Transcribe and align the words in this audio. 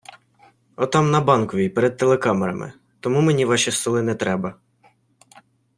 Отам 0.75 1.11
на 1.11 1.21
Банковій 1.21 1.69
перед 1.69 1.97
телекамерами, 1.97 2.73
тому 2.99 3.21
мені 3.21 3.45
Ваші 3.45 3.71
столи 3.71 4.01
нетреба. 4.01 4.55